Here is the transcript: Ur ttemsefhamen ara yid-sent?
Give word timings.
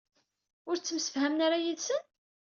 Ur 0.69 0.75
ttemsefhamen 0.77 1.43
ara 1.45 1.57
yid-sent? 1.63 2.07